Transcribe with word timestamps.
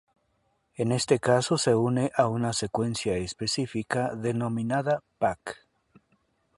En 0.77 0.91
este 0.93 1.19
caso 1.19 1.59
se 1.59 1.75
une 1.75 2.11
a 2.15 2.25
una 2.27 2.53
secuencia 2.53 3.17
específica 3.17 4.15
denominada 4.15 5.03
"pac". 5.19 5.67